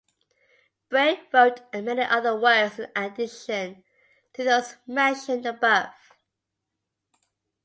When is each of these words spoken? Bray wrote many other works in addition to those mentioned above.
Bray 0.89 1.21
wrote 1.31 1.61
many 1.71 2.01
other 2.01 2.35
works 2.35 2.79
in 2.79 2.89
addition 2.95 3.83
to 4.33 4.43
those 4.43 4.77
mentioned 4.87 5.45
above. 5.45 5.93